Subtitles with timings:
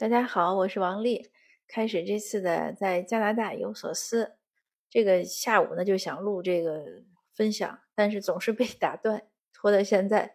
[0.00, 1.30] 大家好，我是王丽。
[1.68, 4.38] 开始这次的在加拿大有所思，
[4.88, 7.02] 这个下午呢就想录这个
[7.34, 10.32] 分享，但是总是被 打断，拖到现在。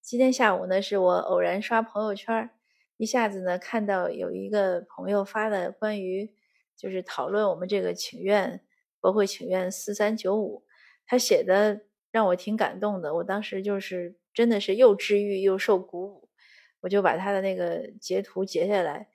[0.00, 2.50] 今天下午呢，是我偶然刷朋友圈，
[2.98, 6.32] 一下子呢看到有一个朋友发的关于
[6.76, 8.64] 就是讨论我们这个请愿
[9.00, 10.62] 国会请愿四三九五，
[11.04, 11.80] 他写的
[12.12, 13.12] 让我挺感动的。
[13.16, 16.29] 我当时就是真的是又治愈又受鼓舞。
[16.80, 19.08] 我就把他的那个截图截下来，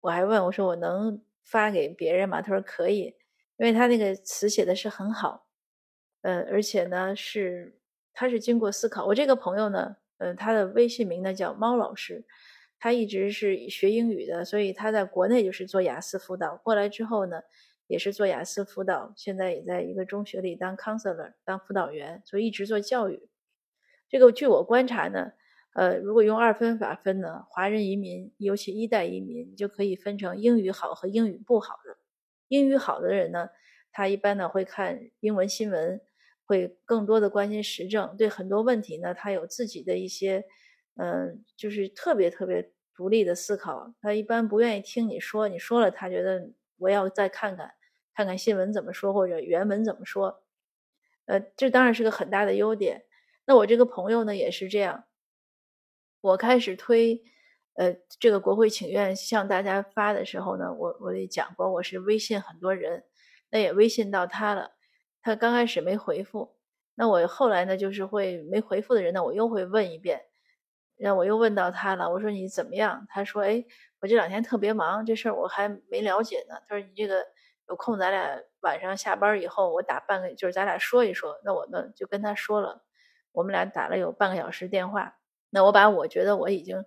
[0.00, 3.14] 我还问我说：“我能发给别人吗？”他说：“可以，
[3.58, 5.46] 因为他那个词写的是很好，
[6.22, 7.78] 呃，而且呢是
[8.12, 9.06] 他是经过思考。
[9.06, 12.24] 我这个朋友呢，呃，他的微信名呢叫猫老师，
[12.78, 17.42] 他一直是学英语的，所以他在国内就是做雅思辅导，过来之后呢
[17.86, 23.28] 也是做雅思辅导，现在也在一个中学里当 counselor 当辅导员，所以一直做教育。
[24.08, 25.34] 这个据我观察呢。
[25.74, 31.96] 呃，如果用二分法分呢，华人移民，尤其一代移民，就可以分成英语好和英语不好的。
[32.48, 33.48] 英语好的人呢，
[33.92, 36.00] 他一般呢会看英文新闻，
[36.44, 40.44] 会更多的关心时政，对很多问题呢，他有自己的一些，
[40.96, 43.94] 嗯，就是特别特别独立的思考。
[44.02, 47.72] 他一般不愿意听你说，你说了，他觉得我要再看看，
[48.12, 50.42] 看看新闻怎么说或者原文怎么说。
[51.26, 53.04] 呃，这当然是个很大的优点。
[53.46, 55.04] 那我这个朋友呢，也是这样。
[56.22, 57.22] 我开始推，
[57.74, 63.04] 呃，这个国会请愿向大家发的时候呢，我我也讲过，我是微信很多人，
[63.50, 64.72] 那也微信到他了，
[65.22, 66.56] 他刚开始没回复，
[66.94, 70.20] 那我后来呢，就是会没回复的人呢，我又会问一遍，
[70.96, 73.06] 然后我又问到他了，我说你怎么样？
[73.08, 73.64] 他说，哎，
[74.00, 76.56] 我这两天特别忙，这事儿我还没了解呢。
[76.68, 77.24] 他说你这个
[77.68, 81.40] 有空，咱俩晚上下班以后，我打半个，就是咱俩说一说。
[81.46, 82.84] 那我呢就跟他说了，
[83.32, 85.16] 我们俩打了有半个小时电话。
[85.50, 86.84] 那我把我觉得我已经，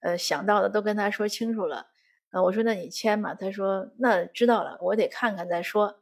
[0.00, 1.86] 呃想到的都跟他说清楚了，
[2.32, 3.34] 呃我说那你签嘛？
[3.34, 5.96] 他说那知道了，我得看看再说。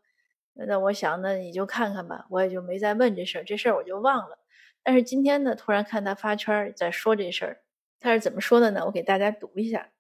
[0.55, 4.38] 那我想那你就看看吧，我也就没再问这事儿，这事儿我就忘了。
[4.82, 7.60] 但是今天呢，突然看他发圈在说这事儿，
[8.00, 8.84] 他是怎么说的呢？
[8.87, 9.91] 我给大家读一下。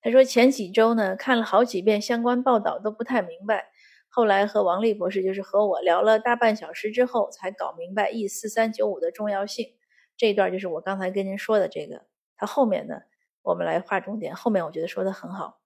[0.00, 3.66] 他说前几周呢看了好几遍相关报道都不太明白，
[4.08, 9.66] 后来和王丽博士就是和我聊了大半小时之后才搞明白 E 四三九五的重要性。
[10.18, 12.04] 这一段就是我刚才跟您说的这个，
[12.36, 13.00] 他后面呢，
[13.42, 14.34] 我们来划重点。
[14.34, 15.60] 后面我觉得说的很好。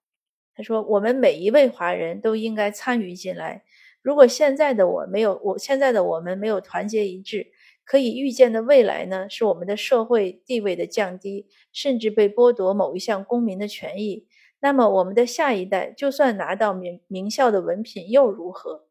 [0.55, 3.63] 他说，我们每一位华人都应该参与进来。
[4.03, 7.47] 如果现在的我没有，我现在的我们没有团结一致，
[7.83, 14.27] 可以预见的未来呢，是我们的社会地位的降低，甚至被剥夺某一项公民的权益。
[14.59, 18.85] 那么，我们的下一代就算拿到名名校的文凭又如何？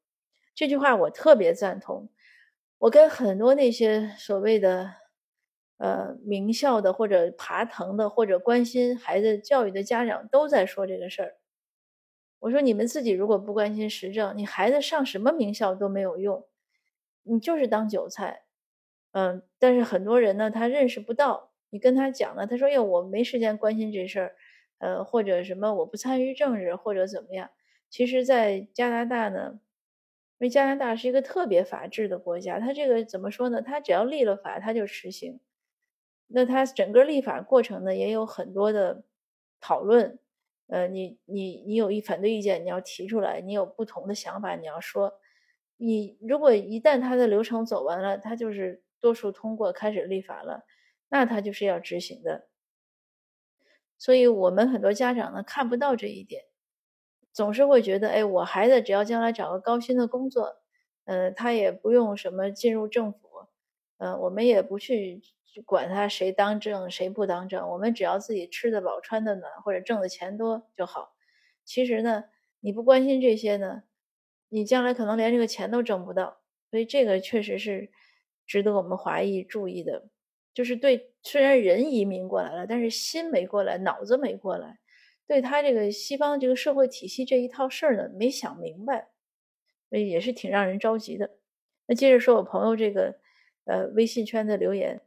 [0.57, 2.11] 这句话我特别赞同。
[2.79, 5.02] 我跟很多那些所谓的。
[5.83, 11.35] 呃，名校的或者爬藤的或者关心孩子教育的家长都在说这个事儿。
[12.39, 16.47] 我说你们自己如果不关心时政，你孩子上什么名校都没有用，
[17.25, 18.45] 你就是当韭菜。
[19.11, 21.51] 嗯，但是很多人呢，他认识不到。
[21.71, 24.37] 你跟他讲了，他说：“哟，我没时间关心这事儿。”
[24.79, 27.51] 呃，或者什么我不参与政治或者怎么样。
[27.91, 29.61] 其实，在加拿大呢，
[30.39, 33.63] 因为加拿大是一个特别法治的国家，他这个怎么说呢？
[33.63, 35.41] 他只要立了法，他就实行。
[36.35, 39.05] 那它整个立法过程呢，也有很多的
[39.61, 40.19] 讨论。
[40.69, 45.21] 呃，你你你有一反对意见，你要提出来；你有不同的想法，你要说。
[45.77, 50.65] 你如果一旦它的流程走完了，它就是多数通过开始立法了，
[51.09, 52.47] 那它就是要执行的。
[53.99, 56.45] 所以我们很多家长呢看不到这一点，
[57.33, 60.57] 总是会觉得，哎，我孩子只要将来找个高薪的工作，
[61.05, 63.19] 嗯，他也不用什么进入政府，
[63.99, 65.21] 嗯，我们也不去。
[65.61, 71.15] 管他谁当政谁不当政，我们只要自己吃得饱穿得暖或者挣的钱多就好。
[71.65, 72.25] 其实呢，
[72.61, 73.83] 你不关心这些呢，
[74.49, 76.41] 你将来可能连这个钱都挣不到。
[76.71, 77.91] 所以这个确实是
[78.47, 80.09] 值得我们华裔注意的。
[80.55, 84.79] 就是对，虽然人移民过来了，但是心没过来，脑子没过来，
[85.27, 89.09] 对他这个西方这个社会体系这一套事儿呢，没想明白，
[89.91, 91.31] 所以也是挺让人着急的。
[91.87, 93.19] 那接着说我朋友这个
[93.65, 95.01] 呃微信圈的留言。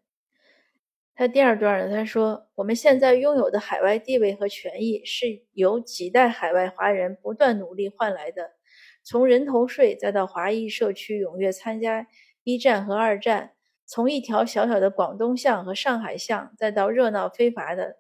[1.18, 8.52] 他第二段呢，他说：“我们现在拥有的海外地位和权益，是由几代海外华人不断努力换来的。
[9.02, 12.08] 从人头税，再到华裔社区踊跃参加
[12.44, 13.52] 一战和二战；
[13.86, 17.96] 从一条小小的广东巷和上海巷，再到热闹非凡的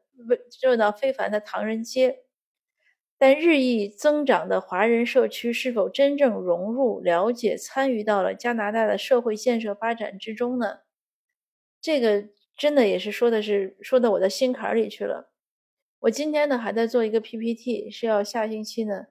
[0.62, 2.23] 热闹非凡的唐人街。
[3.17, 10.79] 但日益增长的华人社区是否真正融入、了解、参与到了加拿大的社会建设发展之中呢？
[11.81, 15.31] 这个。”真的也是说的是说到我的心坎里去了。
[15.99, 19.07] 我今天呢还在做一个 PPT，是要下星期呢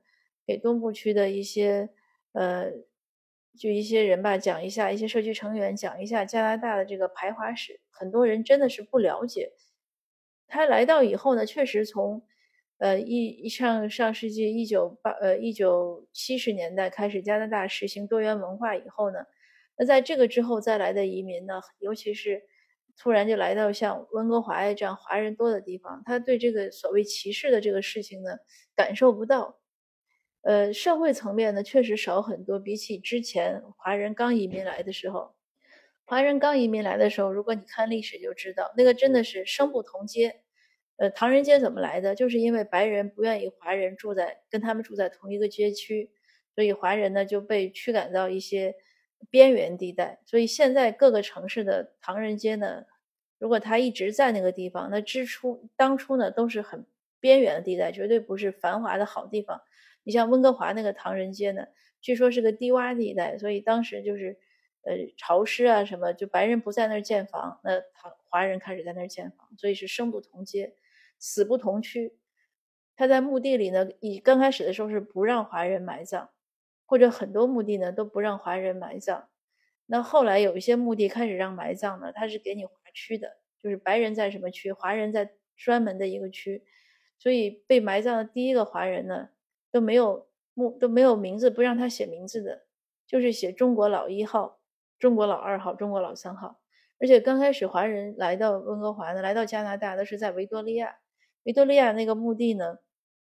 [0.46, 1.90] 给东部区的一些
[2.32, 2.70] 呃，
[3.58, 7.80] 就一些人吧讲一下，一些社区成员讲一下加拿大的这个排华史。
[7.90, 9.52] 很多人真的是不了解。
[10.46, 12.22] 他来到以后呢，确实从
[12.78, 19.18] 呃一一上上世纪一九八呃一九七十年代开始，加拿大实行多元文化以后呢，
[19.76, 22.42] 那在这个之后再来的移民呢，尤其是。
[22.96, 28.36] 突然就来到像温哥华呀这样华人多的地方，他对这个所谓歧视的这个事情呢
[28.76, 29.60] 感受不到。
[30.42, 35.34] 呃，社会层面呢确实少很多，比起之前华人刚移民来的时候，
[36.04, 40.42] 华人刚移民来的时候，如果你看历史就知道，那个真的是生不同街。
[40.96, 42.14] 呃，唐人街怎么来的？
[42.14, 46.10] 就是因为白人不愿意华人住在跟他们住在同一个街区，
[46.54, 48.76] 所以华人呢就被驱赶到一些。
[49.30, 52.84] 边缘地带，所以现在各个城市的唐人街呢，
[53.38, 56.86] 如果他一直在那个地方，那之初当初呢都是很
[57.20, 59.62] 边缘的地带，绝对不是繁华的好地方。
[60.02, 61.66] 你像温哥华那个唐人街呢，
[62.00, 64.38] 据说是个低洼地带，所以当时就是
[64.82, 70.74] 呃潮湿啊什么，就白人不在那儿建房，那唐华人开始在那儿建房，所以是生不同街，
[71.18, 72.18] 死不同区。
[72.96, 76.30] 他在墓地里呢，以刚开始的时候是不让华人埋葬。
[76.94, 79.24] 或者很多墓地呢都不让华人埋葬，
[79.86, 86.62] 那后来有一些墓地开始让埋葬呢，它是给你划区的，就是白人在什么区，华人在专门的一个区，
[87.18, 89.30] 所以被埋葬的第一个华人呢
[89.72, 92.62] 都没有墓都没有名字，不让他写名字的，
[93.08, 94.60] 就是写中国老一号、
[95.00, 96.60] 中国老二号、中国老三号。
[97.00, 100.98] 而且刚开始华人来到温哥华呢，来到加拿大的是在维多利亚，
[101.42, 102.78] 维多利亚那个墓地呢。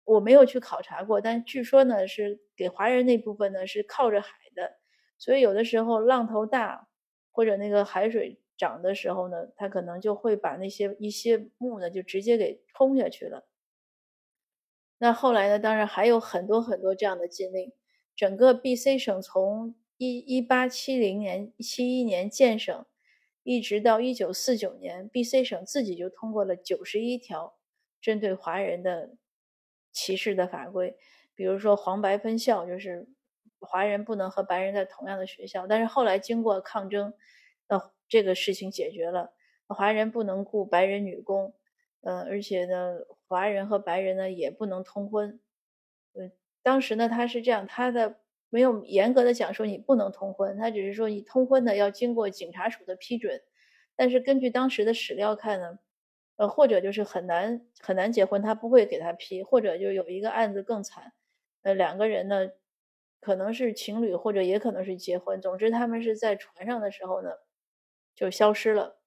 [0.04, 4.76] 我没有去考察过，但据说呢是给华人那部分呢是靠着海的，
[5.18, 6.88] 所以有的时候浪头大
[7.32, 13.48] 或者那个海水涨的时候呢，它可能就会把那些一些墓呢就直接给冲下去了。
[14.98, 17.72] 那后来呢，当然还有很多很多这样的禁令。
[18.14, 22.86] 整个 B.C 省从一一八七零年七一年建省，
[23.42, 27.56] 一直到一九四九年，B.C 省自己就通过了九十一条
[28.00, 29.16] 针对华人的。
[29.94, 30.98] 歧视的法规，
[31.34, 33.08] 比如说黄白分校，就是
[33.60, 35.66] 华人不能和白人在同样的学校。
[35.66, 37.14] 但是后来经过抗争，
[37.68, 39.32] 那这个事情解决了，
[39.68, 41.54] 华人不能雇白人女工，
[42.02, 42.98] 嗯，而且呢，
[43.28, 45.40] 华人和白人呢也不能通婚。
[46.14, 46.32] 嗯，
[46.62, 48.16] 当时呢他是这样，他的
[48.50, 53.40] 没有严格的讲说你不能通婚，他只是说你通婚呢要经过警察署的批准。
[53.96, 55.78] 但是根据当时的史料看呢。
[56.36, 61.12] 呃，或者就是很难很难结婚，他不会给他批；或者就有一个案子更惨，
[61.62, 62.48] 呃，两个人呢，
[63.20, 65.40] 可能是情侣，或者也可能是结婚。
[65.40, 67.30] 总之，他们是在船上的时候呢，
[68.14, 68.98] 就消失了。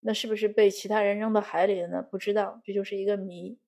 [0.00, 2.02] 那是不是被其他人扔到海里了呢？
[2.02, 3.58] 不知道，这就是一个谜。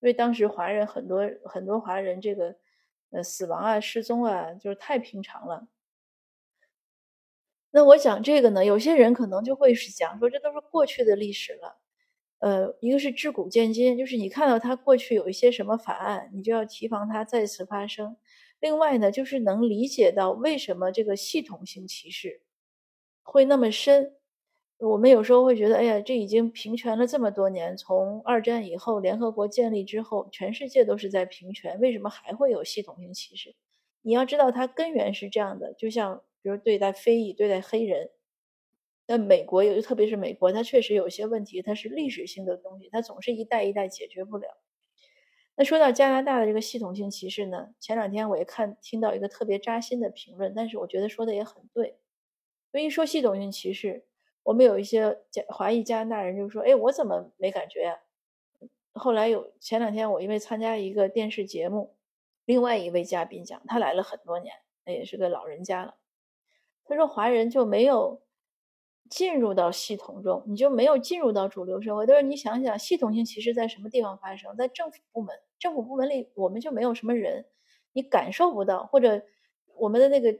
[0.00, 2.54] 因为当时华人很多很多华人这个
[3.10, 5.68] 呃死亡啊、失踪啊，就是太平常了。
[7.74, 11.78] 那我讲这个呢，有些人可能就会是讲说，这都是过去的历史了。
[12.38, 18.16] 呃，一个是知古见今，就是你看到他过去有一些什么法案，你就要提防它再次发生。
[18.60, 22.42] 另外呢，就是能理解到为什么这个系统性歧视
[23.22, 24.14] 会那么深。
[24.78, 33.56] 我们有时候会觉得，哎呀，这已经平权了这么多年，从二战以后，联合国建立之后，全世界都是在平权，为什么还会有系统性歧视？
[34.02, 38.10] 你要知道，它根源是这样的，就像比如对待非裔、对待黑人。
[39.10, 44.58] 那美国有，特别是美国，它确实有些问题，它是历史性的东西，它总是一代一代解决不了。
[45.56, 51.98] 那说到加拿大的这个系统性歧视呢，前两天我也看听到一个特别扎心的评论，但是我觉得说的也很对。
[52.70, 54.04] 所以说系统性歧视，
[54.42, 57.98] 我们有一些加华裔加拿大人就说：“哎，我怎么没感觉呀？”
[58.92, 61.96] 后来有前两天我因为参加一个电视节目，
[62.44, 65.94] 另外一位嘉宾讲，他来了很多年，那也是个老人家了，
[66.84, 68.20] 他说华人就没有。
[69.10, 72.06] 进入到系统中，你就没有进入到主流社会。
[72.06, 74.54] 但是你想想，系统性歧视在什么地方发生？
[74.56, 77.46] 在政府部门，政府部门里我们就没有什么人，
[77.92, 79.22] 你感受不到，或者
[79.76, 80.38] 我们的那个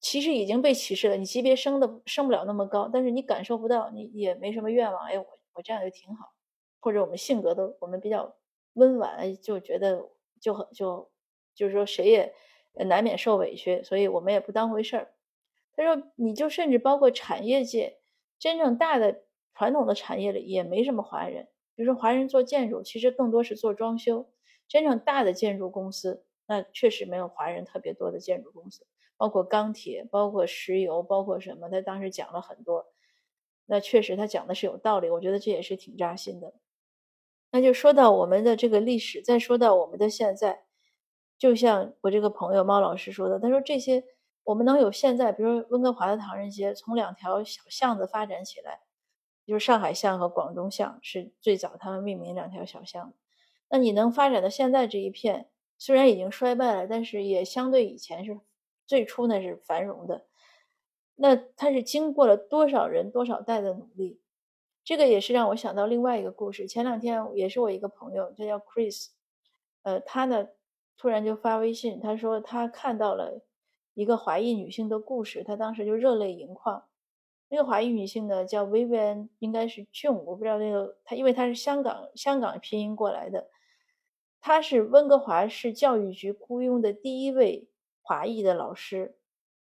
[0.00, 5.06] 其实已经被歧视了，你级别升的升不了那么高，但是你感受不到，你也没什么愿望。
[5.06, 6.32] 哎，我我这样就挺好，
[6.80, 8.36] 或者我们性格都我们比较
[8.74, 10.08] 温婉，就觉得
[10.40, 11.10] 就很就
[11.54, 12.34] 就是说谁也
[12.86, 15.12] 难免受委屈，所以我们也不当回事儿。
[15.76, 17.97] 他说，你就甚至包括产业界。
[18.38, 19.22] 真正大的
[19.54, 24.30] 传统的产业里也没什么华人，比如说华人做建筑，其实更多是做装修。
[24.68, 31.68] 真正大的建筑公司，那确实没有华人特别多的建筑公司，包括钢铁，包括石油，包括什么？
[31.70, 32.86] 他当时讲了很多，
[33.64, 36.52] 那确实他讲的是有道理，我觉得这也是挺扎心的。
[37.50, 40.64] 那就说到我们的这个历史，再说到我们的现在，
[41.38, 44.04] 就像我这个朋友猫老师说的，他说这些
[44.48, 48.80] 我们能有现在，比如温哥华的唐人街，从两条小巷子发展起来，
[49.44, 53.12] 就是上海巷和广东巷是最早他们命名两条小巷。
[53.68, 58.40] 那你能发展到现在这一片，虽然已经衰败了，但是也相对以前是
[58.86, 60.24] 最初那是繁荣的。
[61.16, 64.22] 那它是经过了多少人多少代的努力？
[64.82, 66.66] 这个也是让我想到另外一个故事。
[66.66, 69.08] 前两天也是我一个朋友，他叫 Chris，
[69.82, 70.48] 呃，他呢
[70.96, 73.42] 突然就发微信，他说他看到了
[73.98, 76.84] 一个华裔女性的故事，她当时就热泪盈眶。
[77.48, 83.48] 那个华裔女性呢叫 Vivian，应该是 June，我不知道那个她，因为她是香港香港拼音过来的，
[84.40, 87.68] 她是温哥华市教育局雇佣的第一位
[88.00, 89.16] 华裔的老师。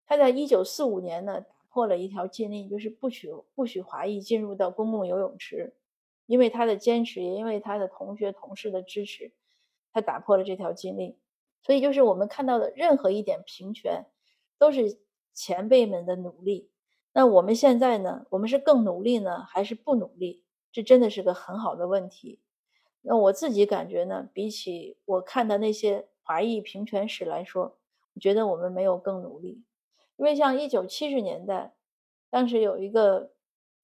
[0.06, 1.44] 她在一九四五年呢。
[1.72, 5.74] 打破了一条禁令，就是不许不许华裔进入到公共游泳池。
[6.26, 9.32] 因为他的坚持，也因为他的同学同事的支持，
[9.90, 11.16] 他打破了这条禁令。
[11.62, 14.06] 所以，就是我们看到的任何一点平权，
[14.58, 14.98] 都是
[15.32, 16.70] 前辈们的努力。
[17.12, 18.26] 那我们现在呢？
[18.30, 20.42] 我们是更努力呢，还是不努力？
[20.72, 22.40] 这真的是个很好的问题。
[23.02, 27.76] 那我自己感觉呢，比起我看的那些华裔平权史来说，
[28.14, 29.62] 我觉得我们没有更努力。
[30.16, 31.74] 因为像一九七十年代，
[32.30, 33.32] 当时有一个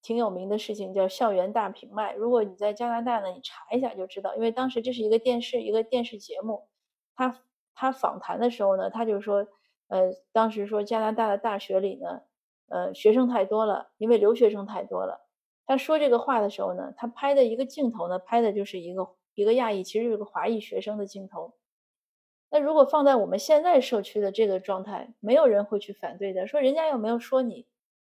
[0.00, 2.14] 挺有名的事情叫校园大平卖。
[2.14, 4.34] 如果你在加拿大呢，你查一下就知道。
[4.36, 6.68] 因为当时这是一个电视一个电视节目，
[7.14, 7.42] 它
[7.80, 9.46] 他访谈的时候呢，他就说，
[9.86, 12.22] 呃，当时说加拿大的大学里呢，
[12.68, 15.24] 呃，学生太多了，因为留学生太多了。
[15.64, 21.54] 他说这个话的时候呢，他拍的一个镜头呢，拍的就是一个一个亚裔，其实是个华裔学生的镜头。
[22.50, 27.68] 那如果放在我们现在社区的这个状态，没有人会去反对的，说人家又没有说你。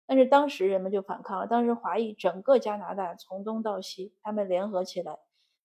[0.08, 5.20] 但是当时人们就反抗了，当时华裔整个加拿大从东到西，他们联合起来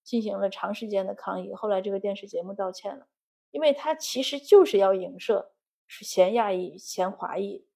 [0.04, 1.54] 进行了长时间的抗议。
[1.54, 3.06] 后来这个电视节目道歉了，
[3.50, 5.52] 因为他其实就是要影射
[5.86, 7.66] 是嫌亚裔、嫌华裔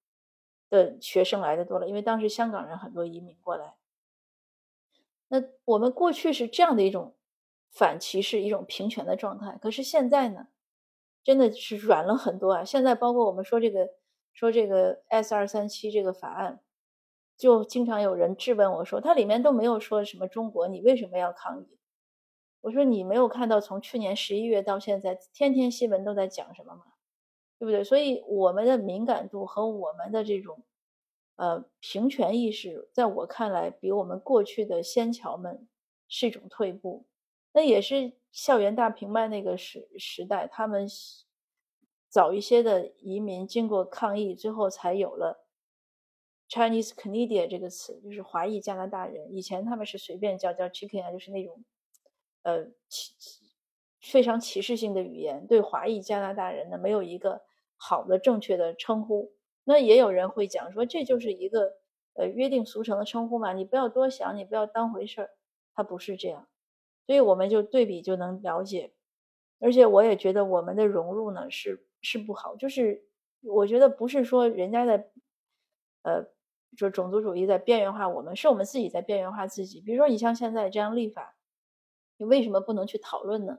[0.69, 3.75] 的学生来的多了，因为当时香港人很多移民过来。
[5.27, 7.15] 那我们过去是这样的一种
[7.71, 10.47] 反歧视、一种平权的状态，可是现在呢？
[11.23, 12.65] 真的是软了很多啊！
[12.65, 13.87] 现在包括我们说这个
[14.33, 16.63] 说这个 S 二三七这个法案，
[17.37, 21.77] 就经常有人质问我说，它里面都没有说什么中国，你为什么要抗议？
[22.61, 26.83] 我说你没有看到从去年十一月到现在，天天新闻都在讲什么吗？
[27.59, 27.83] 对不对？
[27.83, 30.63] 所以我们的敏感度和我们的这种
[31.35, 35.67] 呃平权意识，在我看来，比我们过去的先侨们
[36.07, 37.05] 是一种退步。
[37.53, 40.87] 那也是校园大平卖那个时时代，他们
[42.09, 45.45] 早一些的移民经过抗议，最后才有了
[46.49, 49.33] Chinese Canadian 这个词，就是华裔加拿大人。
[49.33, 51.63] 以前他们是随便叫叫 Chicken 啊，就是那种
[52.43, 53.13] 呃歧
[54.01, 57.41] 非常歧视性的语言，对华裔加拿大人呢没有一个
[57.77, 59.31] 好的正确的称呼。
[59.63, 61.73] 那也有人会讲说，这就是一个
[62.13, 65.29] 呃约定俗成的称呼嘛，你不要多想，你不要当回事儿，
[65.75, 66.47] 它不是这样。
[67.05, 68.93] 所以我们就对比就能了解，
[69.59, 73.03] 而且我也觉得我们的融入呢是是不好，就是
[73.41, 75.11] 我觉得不是说人家在，
[76.03, 76.25] 呃，
[76.75, 79.81] 说种族主义在边缘化我们，是我们自己在边缘化自己。
[79.81, 81.35] 比如说你像现在这样立法，
[82.21, 83.57] 你为什么不能去讨论呢？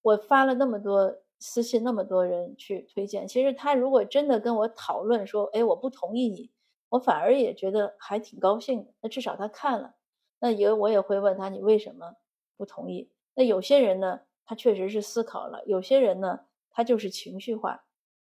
[0.00, 6.50] 我发了那么多私信，那么多人去推荐，其实他如果真的跟我讨论说，哎，我不同意你，
[6.88, 8.94] 我反而也觉得还挺高兴的。
[9.02, 9.96] 那至少他看了，
[10.40, 12.16] 那也我也会问他，你为什么？
[12.56, 13.10] 不同意。
[13.34, 17.84] 那有些人呢，他确实是思考了；有些人呢，他就是情绪化。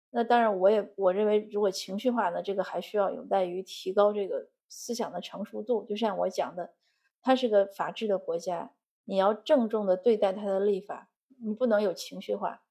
[0.10, 5.86] 那当然，我也我认为，如果情绪化呢，这个还需要有待于提高这个思想的成熟度。
[5.86, 6.74] 就像我讲的，
[7.22, 8.72] 它是个法治的国家，
[9.06, 11.10] 你要郑重的对待他的立法，
[11.44, 12.62] 你不能有情绪化。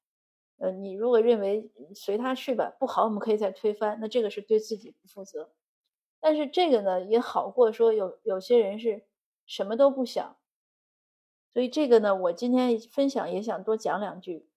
[0.57, 5.51] 呃，你如果认为随他去吧，不好，我们可以再推翻，那这个是对自己不负责。
[6.19, 9.05] 但是这个呢，也好过说有有些人是
[9.45, 10.37] 什么都不想。
[11.53, 14.47] 所以这个呢，我今天分享也想多讲两句。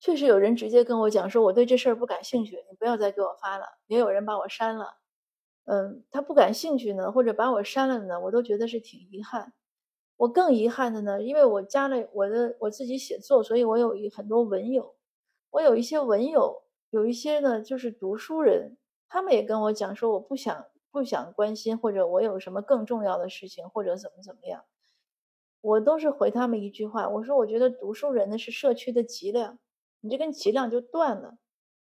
[0.00, 3.66] 确实有人直接跟我讲说，我对这事儿不感兴趣，你不要再给我发了。
[3.86, 4.98] 也有人把我删了，
[5.64, 9.54] 嗯，他不感兴趣呢，或者把我删了呢，我都觉得是挺遗憾。
[10.16, 14.94] 我更遗憾的呢，因为我加了我的我自己写作，所以我有一很多文友，
[15.50, 18.76] 我有一些文友，有一些呢就是读书人，
[19.08, 24.64] 他们也跟我讲说，我不想不想关心，或者我有什么更重要的事情，或者怎么怎么样。
[25.60, 29.58] 我都是回他们一句话，我说我觉得读书人呢是社区的脊梁，
[30.00, 31.38] 你这根脊梁就断了，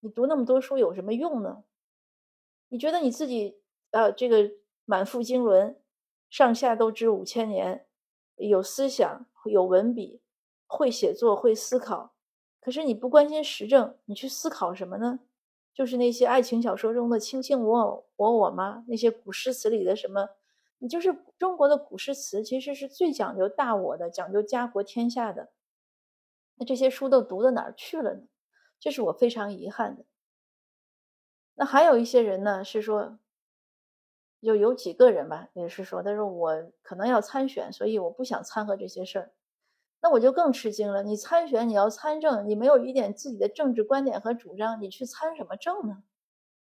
[0.00, 1.64] 你读那么多书有什么用呢？
[2.68, 4.50] 你觉得你自己呃这个
[4.84, 5.76] 满腹经纶，
[6.30, 7.85] 上下都知五千年，
[8.36, 10.20] 有思想、有文笔、
[10.66, 12.14] 会写作、会思考。
[12.60, 15.20] 可是你不关心时政，你去思考什么呢？
[15.72, 18.84] 就是那些爱情小说中的卿卿我我我我吗？
[18.88, 20.30] 那些古诗词里的什么？
[20.78, 25.50] 你就是中国的古诗词，其实是最讲究大我的，讲究家国天下的。
[26.56, 28.22] 那这些书都读到哪儿去了呢？
[28.78, 30.04] 这是我非常遗憾的。
[31.54, 33.18] 那还有一些人呢，是说，
[34.42, 39.32] 就有几个人吧，也是说，他说我可能要参选，所以我不想掺和这些事儿。
[40.02, 41.02] 那我就更吃惊了。
[41.02, 46.02] 你参选，你要参政，你没有一点自己的政治观点和主张，你去参什么政呢？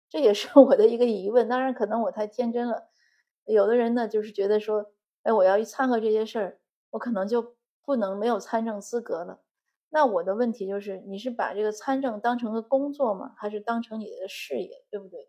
[0.08, 1.48] 这也是我的一个疑问。
[1.48, 2.88] 当然，可能我太天真了。
[3.44, 4.92] 有的人呢，就是觉得说，
[5.24, 9.40] 哎，我要一掺和这些事儿，我可能就不能没有参政资格了。
[9.90, 13.34] 那我的问题就是，你是把这个参政当成个工作吗？
[13.36, 15.28] 还是当成你的事业，对不对？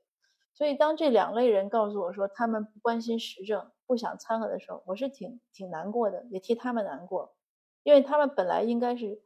[0.56, 7.36] 所以，当这两类人告诉我说他们不关心时政，不想掺和的时候，我是挺挺难过的，也替他们难过。
[7.84, 9.22] 因为他们本来应该是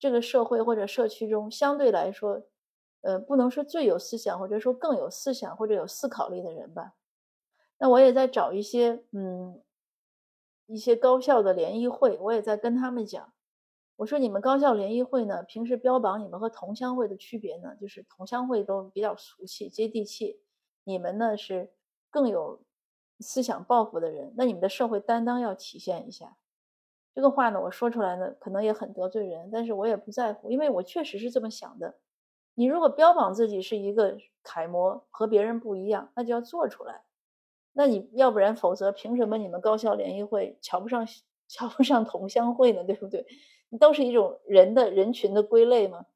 [0.00, 2.42] 这个社会或者社区中相对来说，
[3.02, 6.94] 呃，不能说最有思想，或者说更有思想或者有思考力的人吧。
[7.78, 9.62] 那我也在找一些，嗯，
[10.66, 13.32] 一些高校的联谊会，我也在跟他们讲，
[13.96, 20.40] 我说你们高校联谊会呢，平时标榜你们和同乡会的区别呢，就是同乡会都比较俗气、接地气，
[20.84, 21.72] 你们呢是
[22.10, 22.60] 更有
[23.20, 26.36] 思想抱负的人，那你们的社会担当要体现一下。
[27.14, 31.94] 这个话呢，我说出来呢，可能也很得罪人，但是我也不在乎，因为我确实是这么想的。
[32.54, 37.02] 你如果标榜自己是一个楷模，和别人不一样，那就要做出来。
[37.72, 41.06] 那你要不然，否则凭什么你们高校联谊会瞧不上
[41.48, 42.84] 瞧不上同乡会呢？
[42.84, 43.26] 对不对？
[43.68, 46.06] 你都是一种人的人群的归类嘛。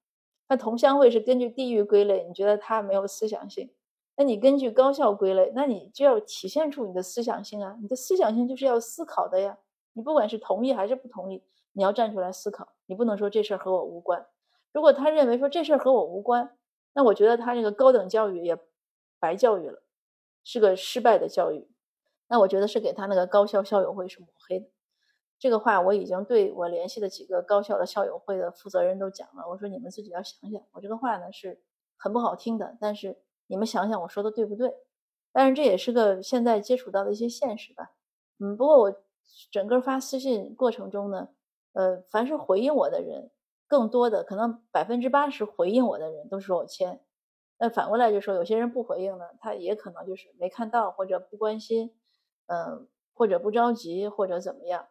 [0.49, 3.73] 那同乡会是根据地域归类，你觉得他没有思想性？
[4.19, 7.77] 那你根据高校归类，那你就要体现出你的思想性啊！
[7.81, 9.57] 你的思想性就是要思考的呀。
[9.93, 12.73] 你不管是同意还是不同意，你要站出来思考。
[12.87, 14.27] 你不能说这事儿和我无关。
[14.73, 16.57] 如果他认为说这事儿和我无关，
[16.95, 18.59] 那我觉得他这个高等教育也
[19.21, 19.85] 白教育了，
[20.43, 21.69] 是个失败的教育。
[22.27, 24.67] 那我觉得是给他那个高校校友会是抹黑的。
[25.39, 29.49] 这个话我已经对我联系的几个高校的校友会的负责人都讲了。
[29.49, 31.63] 我说你们自己要想想，我这个话呢是
[31.97, 33.17] 很不好听的，但是
[33.49, 34.73] 你们想想我说的对不对？
[35.33, 37.91] 但是这也是个现在接触到的一些现实吧。
[38.39, 39.03] 嗯，不过我。
[39.53, 41.29] 整个发私信过程中呢，
[41.75, 43.31] 呃，凡是回应我的人，
[43.67, 46.99] 更多的可能百分之八十回应我的人都是我签。
[47.59, 51.95] 那反过来就说，有些人不回应呢，他也可能就是没看到或者不关心，
[52.47, 54.89] 嗯，或者不着急或者怎么样。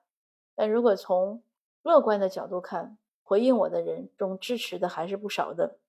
[0.55, 1.41] 但如果从
[1.81, 5.79] 乐观的角度看，回应我的人中支持的还是不少的。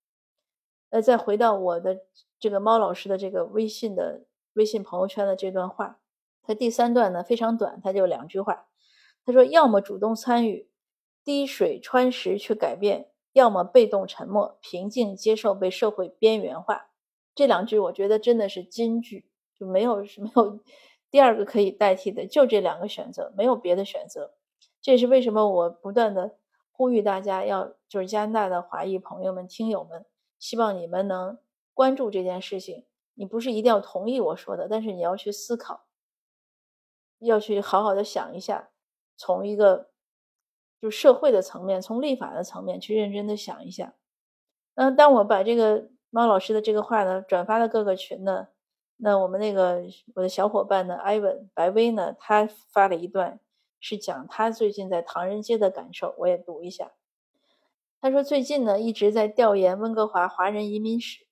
[0.91, 2.01] 呃再回到我的
[2.39, 4.25] 这个猫老师的这个微信的
[4.55, 6.01] 微信朋友圈的这段话。
[6.43, 8.69] 他第三段呢非常短，他就两句话。
[9.27, 10.71] 他说：“要么主动参与，
[11.23, 16.89] 滴水穿石去改变；要么被动沉默，平静接受被社会边缘化。”
[17.37, 20.61] 这两句我觉得真的是金句，就没有没有
[21.11, 24.33] 第二个可以代替的，就这两个选择，没有别的选择。
[24.81, 26.37] 这也是为什么我不断的
[26.73, 30.07] 呼吁大家要，就是加拿大的华裔朋友们、听友们，
[30.39, 31.39] 希望你们能
[31.75, 32.87] 关注这件事情。
[33.15, 35.87] 你不是一定要同意我说的，但是你要去思考。
[37.19, 38.71] 要去好好的想一下，
[39.17, 39.91] 从一个
[40.81, 43.95] 就社会的层面，从立法的层面去认真的想一下。
[44.77, 48.47] 那当我把这个猫老师的这个话呢转发到各个群呢，
[48.99, 49.83] 那我们那个
[50.15, 53.41] 我的小伙伴呢，艾文白薇呢，他发了一段
[53.81, 56.93] 是讲他最近在唐人街的感受，我也读一下。
[58.01, 61.27] 他说最近呢一直在调研温哥华华人移民史，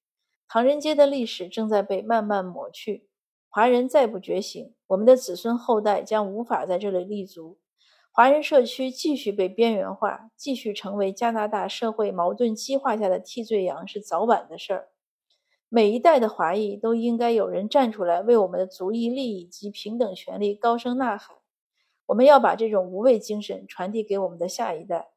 [0.48, 3.08] 唐人街的历史正在被慢慢抹去。
[3.48, 7.58] 华人再不觉醒，我们的子孙后代将无法在这里立足。
[8.10, 14.88] 华人社区继续被边缘化，继续成为加拿大社会矛盾激化下的替罪羊，是早晚的事儿。
[15.68, 21.36] 每一代的华裔都应该有人站出来，为我们的族裔利益及平等权利高声呐喊。
[22.06, 25.08] 我们要把这种无畏精神传递给我们的下一代。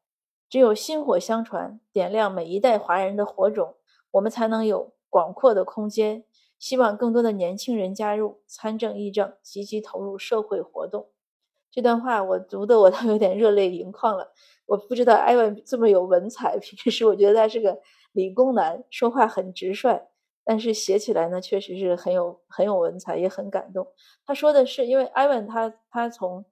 [0.50, 3.76] 只有薪火相传，点亮每一代华人的火种，
[4.10, 6.24] 我们才能有广阔的空间。
[6.58, 11.06] 希望更多的年轻人加入参政议政，积极投入社会活动。
[11.70, 14.32] 这段话我读的我都有点热泪盈眶了。
[14.66, 20.02] 我不知道艾文这么有文采，平时我觉得他是个理工男，说话很直率，
[20.44, 23.86] 但是写起来呢，确实是很有很有文采，也很感动。
[24.26, 26.44] 他说的是，因为艾文他他从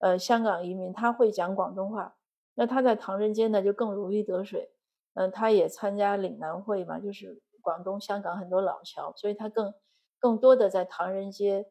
[0.00, 2.16] 呃香港移民，他会讲广东话，
[2.54, 4.70] 那他在唐人街呢就更如鱼得水。
[5.14, 7.42] 嗯，他也参加岭南会嘛，就是。
[7.64, 9.72] 广东、香港很多老桥，所以他更
[10.18, 11.66] 更多的在唐人街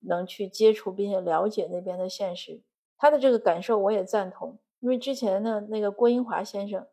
[0.00, 2.60] 能去接触并且了解那边的现实。
[2.98, 6.84] 他的这个感受我也赞同，因为之前呢，那个郭英华先生，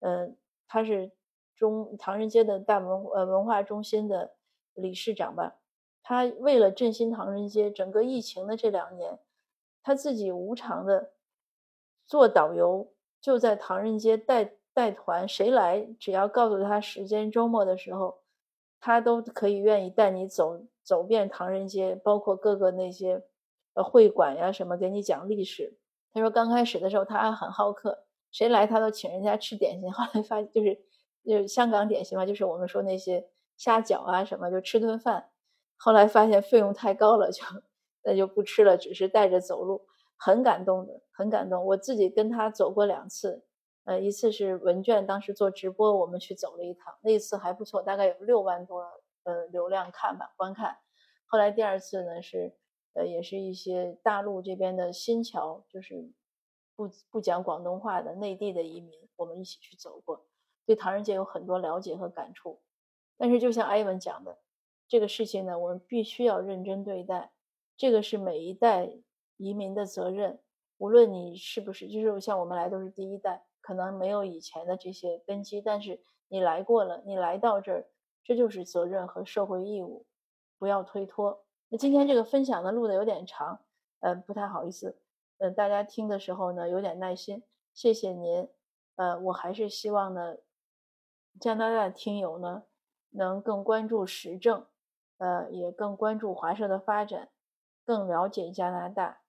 [0.00, 0.34] 嗯，
[0.66, 1.12] 他是
[1.54, 4.32] 中唐人街的大文呃文化中心的
[4.72, 5.58] 理事长吧，
[6.02, 9.18] 他为了振兴唐人街，整个疫情的这两年，
[9.82, 11.12] 他自己无偿的
[12.08, 12.90] 做导游，
[13.20, 18.22] 就在唐人街带带团，谁来只要告诉他时间，周末的时候，
[18.80, 23.22] 他都可以愿意带你走走遍唐人街，包括各个那些。
[23.74, 25.78] 呃，会馆呀什么，给你讲历史。
[26.12, 29.88] 他说刚开始的时候他还很好客，谁来他都请人家吃点心。
[29.94, 30.76] 后来发就是
[31.24, 35.30] 就是香港点心嘛，就是我们说那些虾饺啊什么，就吃顿饭。
[35.76, 37.44] 后来发现费用太高了，就
[38.02, 39.86] 那就不吃了，只是带着走路，
[40.18, 41.64] 很感动的，很感动。
[41.64, 43.42] 我自己跟他走过两次，
[43.84, 48.80] 呃，一次是文卷当时做直播，我们去走了一趟，那一次还不错，大概有六万多
[49.22, 50.76] 呃流量看吧观看。
[51.24, 52.54] 后来第二次呢是。
[52.94, 56.10] 呃，也是一些大陆这边的新侨，就是
[56.74, 60.26] 不不讲广东话的内地的移民，我们一起去走过，
[60.66, 62.60] 对唐人街有很多了解和感触。
[63.16, 64.38] 但是，就像艾文讲的，
[64.88, 67.30] 这个事情呢，我们必须要认真对待，
[67.76, 68.90] 这个是每一代
[69.38, 70.38] 移民的责任。
[70.76, 77.88] 无论你是不是，就是像我们来都是第一代，可能没有以前的这些根基，但是你来过了，你来到这儿，
[78.22, 80.06] 这就是责任和社会义务，
[80.58, 81.44] 不要推脱。
[81.68, 83.60] 那今天这个分享呢录的有点长，
[84.00, 85.00] 嗯，不太好意思，
[85.38, 87.42] 嗯，大家听的时候呢有点耐心，
[87.74, 88.48] 谢谢您，
[88.96, 90.36] 呃，我还是希望呢，
[91.40, 92.64] 加拿大听友呢
[93.10, 94.66] 能更关注时政，
[95.18, 97.30] 呃，也更关注华社的发展，
[97.84, 99.22] 更了解加拿大，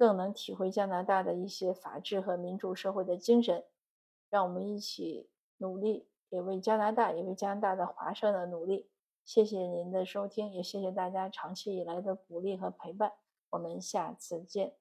[0.00, 3.66] 更能体会加拿大的一些法治和民主社会的精神，
[4.30, 8.88] 让我们一起努力，也为加拿大，也为加拿大的华社的努力。
[9.26, 13.12] 谢谢您的收听，也谢谢大家长期以来的鼓励和陪伴。
[13.50, 14.79] 我们下次见。